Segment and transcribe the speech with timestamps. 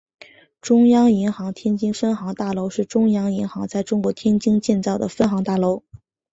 [0.61, 5.83] 中央银行天津分行大楼是中央银行在中国天津建造的分行大楼。